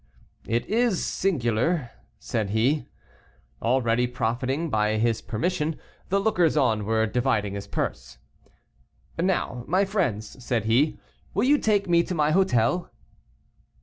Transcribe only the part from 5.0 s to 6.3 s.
permission, the